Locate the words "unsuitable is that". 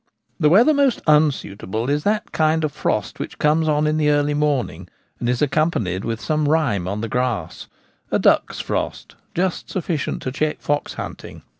1.05-2.31